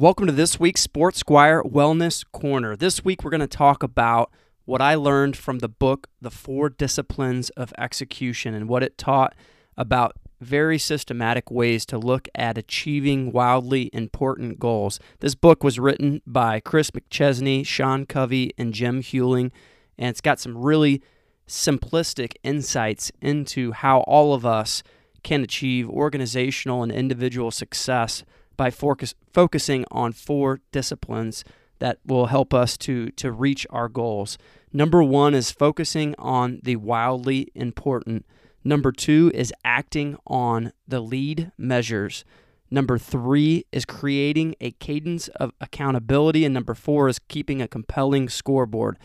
[0.00, 2.74] Welcome to this week's Sports Squire Wellness Corner.
[2.74, 4.32] This week we're going to talk about
[4.64, 9.34] what I learned from the book The Four Disciplines of Execution and what it taught
[9.76, 15.00] about very systematic ways to look at achieving wildly important goals.
[15.18, 19.50] This book was written by Chris McChesney, Sean Covey, and Jim Huling,
[19.98, 21.02] and it's got some really
[21.46, 24.82] simplistic insights into how all of us
[25.22, 28.24] can achieve organizational and individual success
[28.60, 31.44] by focus, focusing on four disciplines
[31.78, 34.36] that will help us to, to reach our goals.
[34.70, 38.26] Number one is focusing on the wildly important.
[38.62, 42.22] Number two is acting on the lead measures.
[42.70, 46.44] Number three is creating a cadence of accountability.
[46.44, 48.98] And number four is keeping a compelling scoreboard.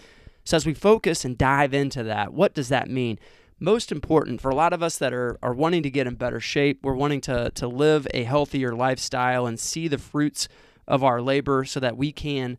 [0.44, 3.20] So, as we focus and dive into that, what does that mean?
[3.60, 6.40] Most important for a lot of us that are, are wanting to get in better
[6.40, 10.48] shape, we're wanting to, to live a healthier lifestyle and see the fruits
[10.88, 12.58] of our labor so that we can,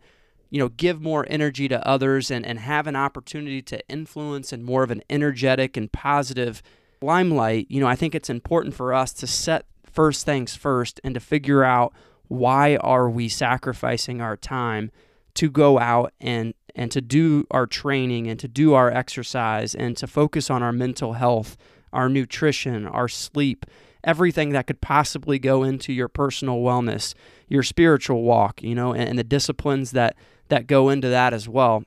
[0.50, 4.62] you know, give more energy to others and, and have an opportunity to influence in
[4.62, 6.62] more of an energetic and positive
[7.02, 7.66] limelight.
[7.68, 11.20] You know, I think it's important for us to set first things first and to
[11.20, 11.92] figure out
[12.28, 14.90] why are we sacrificing our time
[15.34, 19.96] to go out and and to do our training and to do our exercise and
[19.96, 21.56] to focus on our mental health,
[21.92, 23.64] our nutrition, our sleep,
[24.04, 27.14] everything that could possibly go into your personal wellness,
[27.48, 30.14] your spiritual walk, you know, and, and the disciplines that
[30.48, 31.82] that go into that as well.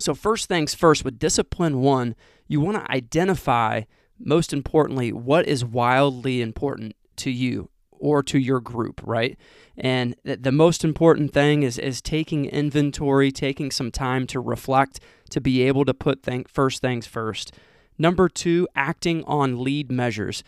[0.00, 2.16] So first things first with discipline 1,
[2.48, 3.82] you want to identify
[4.18, 7.68] most importantly what is wildly important to you
[8.04, 9.38] or to your group, right?
[9.78, 15.40] And the most important thing is is taking inventory, taking some time to reflect, to
[15.40, 17.54] be able to put thing, first things first.
[17.98, 20.44] Number two, acting on lead measures.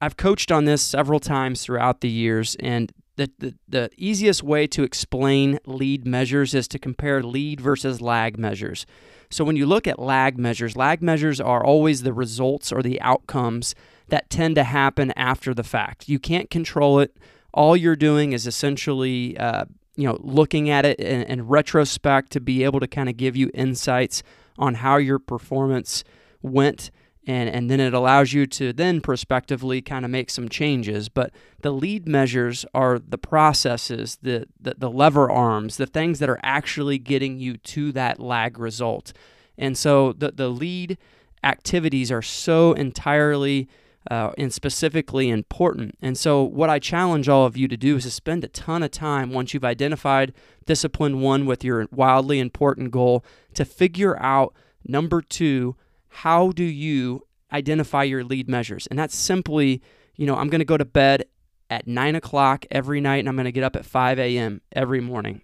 [0.00, 4.66] I've coached on this several times throughout the years, and the, the, the easiest way
[4.66, 8.86] to explain lead measures is to compare lead versus lag measures.
[9.30, 13.00] So when you look at lag measures, lag measures are always the results or the
[13.00, 13.74] outcomes
[14.12, 16.06] that tend to happen after the fact.
[16.06, 17.16] You can't control it.
[17.54, 19.64] All you're doing is essentially uh,
[19.96, 23.36] you know looking at it in, in retrospect to be able to kind of give
[23.36, 24.22] you insights
[24.58, 26.04] on how your performance
[26.42, 26.90] went
[27.26, 31.08] and and then it allows you to then prospectively kind of make some changes.
[31.08, 31.30] But
[31.62, 36.40] the lead measures are the processes the, the the lever arms the things that are
[36.42, 39.14] actually getting you to that lag result.
[39.56, 40.98] And so the the lead
[41.42, 43.70] activities are so entirely
[44.10, 45.96] uh, and specifically important.
[46.02, 48.82] And so, what I challenge all of you to do is to spend a ton
[48.82, 50.32] of time once you've identified
[50.66, 53.24] discipline one with your wildly important goal
[53.54, 54.54] to figure out
[54.86, 55.76] number two,
[56.08, 58.86] how do you identify your lead measures?
[58.88, 59.80] And that's simply,
[60.16, 61.24] you know, I'm going to go to bed
[61.70, 64.60] at nine o'clock every night and I'm going to get up at 5 a.m.
[64.72, 65.42] every morning.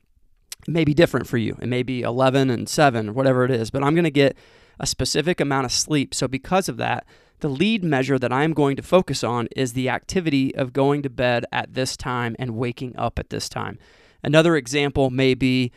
[0.67, 1.57] It may be different for you.
[1.63, 4.37] It may be 11 and 7 or whatever it is, but I'm going to get
[4.79, 6.15] a specific amount of sleep.
[6.15, 7.07] So, because of that,
[7.41, 11.11] the lead measure that I'm going to focus on is the activity of going to
[11.11, 13.79] bed at this time and waking up at this time.
[14.23, 15.73] Another example may be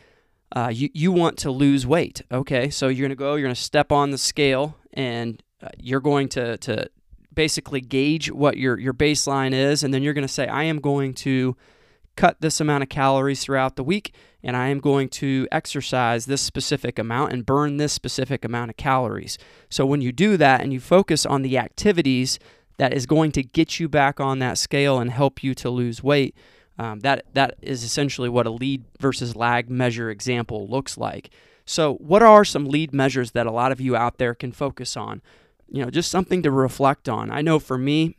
[0.54, 2.22] uh, you, you want to lose weight.
[2.30, 5.68] Okay, so you're going to go, you're going to step on the scale, and uh,
[5.78, 6.90] you're going to, to
[7.32, 10.80] basically gauge what your, your baseline is, and then you're going to say, I am
[10.80, 11.56] going to
[12.16, 14.12] cut this amount of calories throughout the week
[14.42, 18.76] and I am going to exercise this specific amount and burn this specific amount of
[18.76, 19.38] calories.
[19.70, 22.38] So when you do that and you focus on the activities
[22.78, 26.02] that is going to get you back on that scale and help you to lose
[26.02, 26.34] weight,
[26.78, 31.30] um, that that is essentially what a lead versus lag measure example looks like.
[31.64, 34.96] So what are some lead measures that a lot of you out there can focus
[34.96, 35.22] on?
[35.68, 37.30] You know, just something to reflect on.
[37.30, 38.16] I know for me,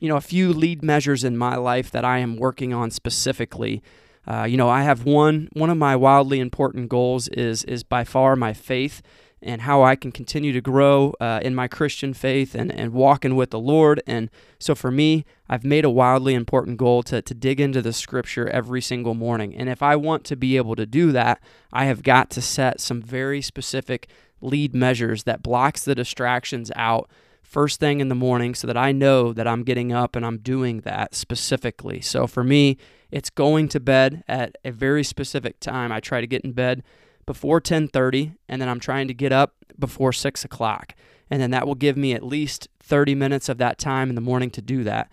[0.00, 3.82] you know, a few lead measures in my life that I am working on specifically.
[4.26, 8.04] Uh, you know, I have one one of my wildly important goals is is by
[8.04, 9.02] far my faith
[9.40, 13.36] and how I can continue to grow uh, in my Christian faith and, and walking
[13.36, 14.02] with the Lord.
[14.06, 17.92] And so for me, I've made a wildly important goal to, to dig into the
[17.92, 19.54] scripture every single morning.
[19.54, 21.40] And if I want to be able to do that,
[21.72, 24.08] I have got to set some very specific
[24.40, 27.08] lead measures that blocks the distractions out
[27.48, 30.36] first thing in the morning so that I know that I'm getting up and I'm
[30.38, 32.02] doing that specifically.
[32.02, 32.76] So for me,
[33.10, 35.90] it's going to bed at a very specific time.
[35.90, 36.82] I try to get in bed
[37.24, 40.94] before 10:30, and then I'm trying to get up before six o'clock,
[41.30, 44.20] and then that will give me at least 30 minutes of that time in the
[44.20, 45.10] morning to do that.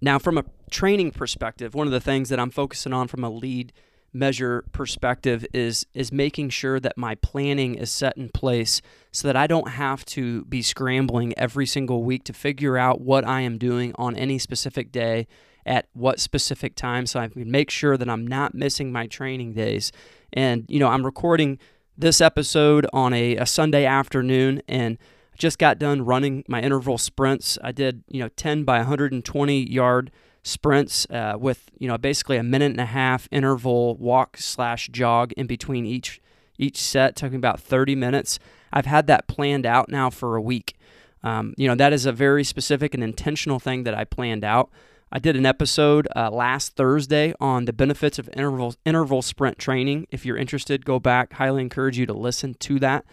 [0.00, 3.30] Now, from a training perspective, one of the things that I'm focusing on from a
[3.30, 3.72] lead
[4.12, 9.36] measure perspective is is making sure that my planning is set in place so that
[9.36, 13.58] I don't have to be scrambling every single week to figure out what I am
[13.58, 15.26] doing on any specific day
[15.64, 19.54] at what specific time so I can make sure that I'm not missing my training
[19.54, 19.92] days.
[20.32, 21.58] And, you know, I'm recording
[21.96, 24.98] this episode on a, a Sunday afternoon and
[25.38, 27.58] just got done running my interval sprints.
[27.62, 30.10] I did, you know, 10 by 120 yard
[30.42, 35.32] sprints uh, with, you know, basically a minute and a half interval walk slash jog
[35.32, 36.20] in between each
[36.58, 38.38] each set, talking about 30 minutes.
[38.72, 40.76] I've had that planned out now for a week.
[41.24, 44.70] Um, you know, that is a very specific and intentional thing that I planned out.
[45.10, 50.06] I did an episode uh, last Thursday on the benefits of interval interval sprint training.
[50.10, 51.34] If you're interested, go back.
[51.34, 53.04] Highly encourage you to listen to that.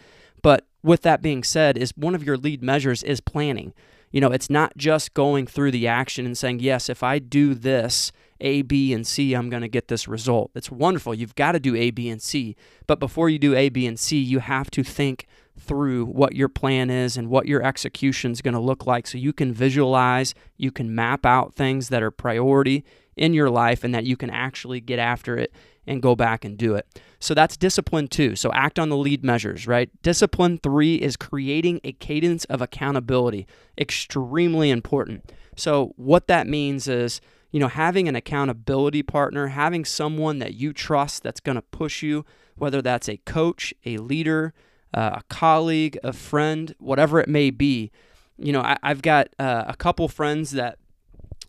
[0.42, 3.74] But with that being said, is one of your lead measures is planning.
[4.10, 7.54] You know, it's not just going through the action and saying, yes, if I do
[7.54, 8.10] this,
[8.40, 10.50] A, B, and C, I'm going to get this result.
[10.54, 11.14] It's wonderful.
[11.14, 12.56] You've got to do A, B, and C.
[12.86, 15.26] But before you do A, B, and C, you have to think
[15.60, 19.18] through what your plan is and what your execution is going to look like so
[19.18, 22.84] you can visualize, you can map out things that are priority
[23.16, 25.52] in your life and that you can actually get after it
[25.86, 26.86] and go back and do it.
[27.18, 28.36] So that's discipline two.
[28.36, 29.90] So act on the lead measures, right?
[30.02, 33.46] Discipline three is creating a cadence of accountability.
[33.78, 35.32] Extremely important.
[35.56, 37.20] So what that means is,
[37.50, 42.02] you know, having an accountability partner, having someone that you trust that's going to push
[42.02, 42.24] you,
[42.56, 44.54] whether that's a coach, a leader,
[44.94, 47.90] uh, a colleague, a friend, whatever it may be.
[48.38, 50.78] You know, I, have got uh, a couple friends that,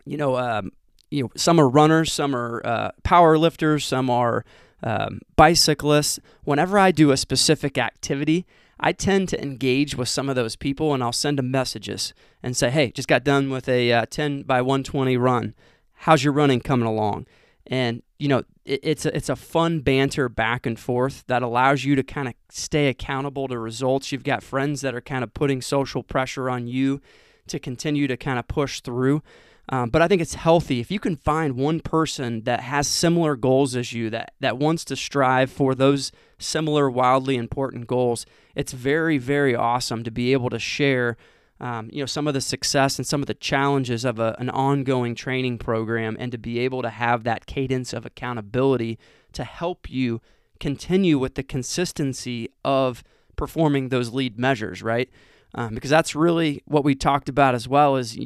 [0.05, 0.71] you know, um,
[1.09, 4.45] you know, some are runners, some are uh, power lifters, some are
[4.83, 6.19] um, bicyclists.
[6.43, 8.45] Whenever I do a specific activity,
[8.79, 12.57] I tend to engage with some of those people and I'll send them messages and
[12.57, 15.53] say, hey, just got done with a uh, 10 by 120 run.
[15.93, 17.27] How's your running coming along?
[17.67, 21.83] And you know, it, it's a, it's a fun banter back and forth that allows
[21.83, 24.11] you to kind of stay accountable to results.
[24.11, 27.01] You've got friends that are kind of putting social pressure on you
[27.47, 29.23] to continue to kind of push through.
[29.69, 33.35] Um, but I think it's healthy if you can find one person that has similar
[33.35, 38.25] goals as you, that that wants to strive for those similar, wildly important goals.
[38.55, 41.15] It's very, very awesome to be able to share
[41.61, 44.49] um, you know some of the success and some of the challenges of a, an
[44.49, 48.99] ongoing training program and to be able to have that cadence of accountability
[49.31, 50.19] to help you
[50.59, 53.03] continue with the consistency of
[53.35, 55.09] performing those lead measures right?
[55.53, 58.17] Um, because that's really what we talked about as well as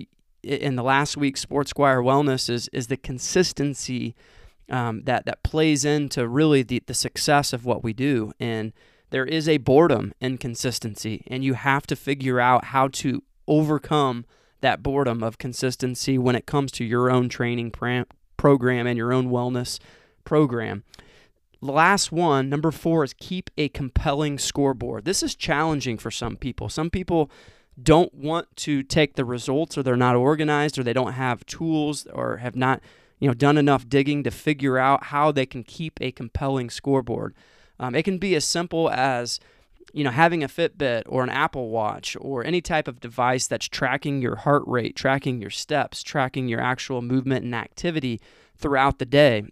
[0.44, 4.16] in the last week's sports squire wellness is is the consistency
[4.70, 8.32] um, that that plays into really the, the success of what we do.
[8.40, 8.74] And
[9.16, 14.26] there is a boredom in consistency, and you have to figure out how to overcome
[14.60, 19.30] that boredom of consistency when it comes to your own training program and your own
[19.30, 19.80] wellness
[20.26, 20.84] program.
[21.62, 25.06] Last one, number four, is keep a compelling scoreboard.
[25.06, 26.68] This is challenging for some people.
[26.68, 27.32] Some people
[27.82, 32.06] don't want to take the results or they're not organized or they don't have tools
[32.08, 32.82] or have not
[33.20, 37.34] you know done enough digging to figure out how they can keep a compelling scoreboard
[37.80, 39.40] um, it can be as simple as
[39.94, 43.68] you know having a Fitbit or an Apple Watch or any type of device that's
[43.68, 48.20] tracking your heart rate, tracking your steps, tracking your actual movement and activity
[48.58, 49.44] throughout the day.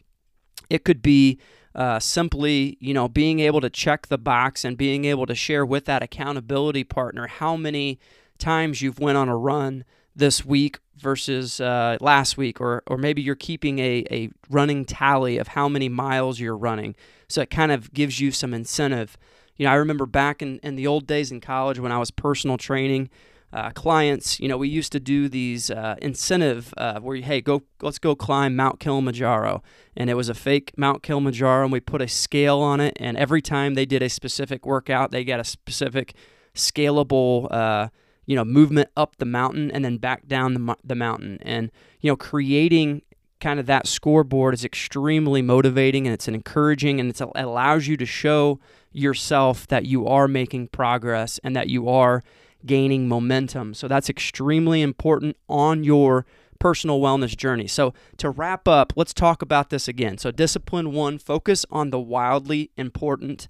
[0.70, 1.40] It could be
[1.75, 5.66] uh, simply, you know, being able to check the box and being able to share
[5.66, 8.00] with that accountability partner how many
[8.38, 9.84] times you've went on a run
[10.15, 15.38] this week versus uh, last week, or or maybe you're keeping a, a running tally
[15.38, 16.95] of how many miles you're running.
[17.27, 19.17] So it kind of gives you some incentive.
[19.58, 22.12] You know, I remember back in, in the old days in college when I was
[22.12, 23.10] personal training
[23.53, 27.62] uh, clients, you know, we used to do these uh, incentive uh, where, hey, go,
[27.84, 29.62] let's go climb Mount Kilimanjaro,
[29.96, 33.15] and it was a fake Mount Kilimanjaro, and we put a scale on it, and
[33.15, 36.15] every time they did a specific workout, they got a specific
[36.55, 37.89] scalable uh,
[38.25, 41.39] you know movement up the mountain and then back down the, the mountain.
[41.42, 43.01] And you know creating
[43.44, 48.06] kind of that scoreboard is extremely motivating and it's encouraging and it allows you to
[48.06, 48.58] show
[48.94, 52.24] yourself that you are making progress and that you are
[52.65, 53.74] gaining momentum.
[53.74, 56.25] So that's extremely important on your
[56.58, 57.68] personal wellness journey.
[57.68, 60.18] So to wrap up let's talk about this again.
[60.18, 63.50] So discipline one focus on the wildly important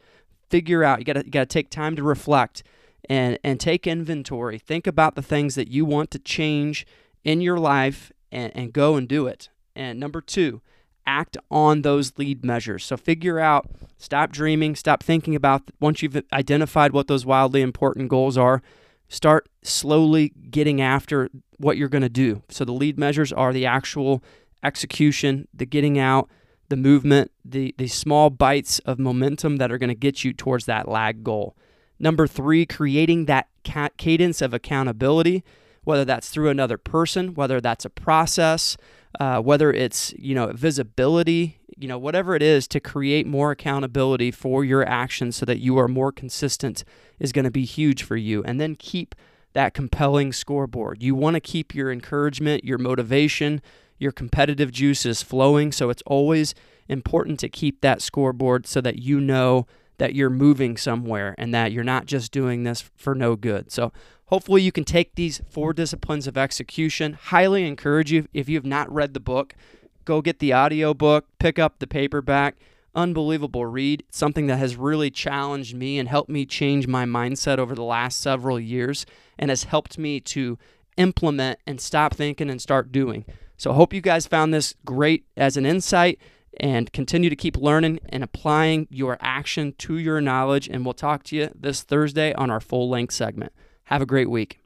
[0.50, 2.64] figure out you got to you got to take time to reflect
[3.10, 4.58] and and take inventory.
[4.58, 6.86] Think about the things that you want to change
[7.24, 9.50] in your life and, and go and do it.
[9.76, 10.62] And number two,
[11.06, 12.84] act on those lead measures.
[12.84, 18.10] So figure out, stop dreaming, stop thinking about once you've identified what those wildly important
[18.10, 18.62] goals are,
[19.10, 22.44] start slowly getting after what you're going to do.
[22.50, 24.24] So the lead measures are the actual
[24.64, 26.30] execution, the getting out,
[26.70, 30.66] the movement, the the small bites of momentum that are going to get you towards
[30.66, 31.56] that lag goal.
[32.04, 35.42] Number three, creating that cadence of accountability,
[35.86, 38.76] whether that's through another person, whether that's a process,
[39.22, 44.32] uh, whether it's you know visibility, you know whatever it is to create more accountability
[44.32, 46.84] for your actions so that you are more consistent
[47.20, 48.44] is going to be huge for you.
[48.44, 49.16] And then keep
[49.54, 51.02] that compelling scoreboard.
[51.02, 53.62] You want to keep your encouragement, your motivation,
[53.98, 55.72] your competitive juices flowing.
[55.72, 56.54] So it's always
[56.90, 59.68] important to keep that scoreboard so that you know
[60.04, 63.72] that you're moving somewhere and that you're not just doing this for no good.
[63.72, 63.94] So
[64.26, 67.14] hopefully you can take these four disciplines of execution.
[67.14, 69.56] Highly encourage you if you have not read the book,
[70.04, 72.58] go get the audio book, pick up the paperback.
[72.94, 74.04] Unbelievable read.
[74.10, 78.20] something that has really challenged me and helped me change my mindset over the last
[78.20, 79.06] several years
[79.40, 80.60] and has helped me to
[80.98, 83.24] implement and stop thinking and start doing.
[83.56, 86.20] So hope you guys found this great as an insight
[86.60, 90.68] and continue to keep learning and applying your action to your knowledge.
[90.68, 93.54] And we'll talk to you this Thursday on our full length segment.
[93.86, 94.60] Have a great week.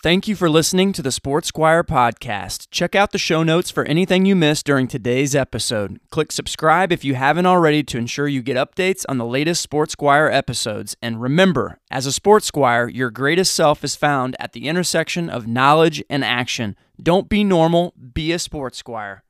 [0.00, 2.68] Thank you for listening to the Sports Squire podcast.
[2.70, 5.98] Check out the show notes for anything you missed during today's episode.
[6.10, 9.94] Click subscribe if you haven't already to ensure you get updates on the latest Sports
[9.94, 10.96] Squire episodes.
[11.02, 15.48] And remember, as a Sports Squire, your greatest self is found at the intersection of
[15.48, 16.76] knowledge and action.
[17.02, 19.24] Don't be normal, be a Sports Squire.